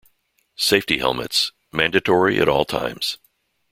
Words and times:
Safety 0.57 0.97
helmets: 0.97 1.51
Mandatory 1.71 2.41
at 2.41 2.49
all 2.49 2.65
times. 2.65 3.19